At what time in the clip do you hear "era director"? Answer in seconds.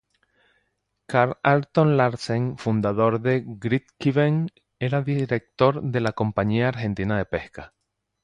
4.79-5.79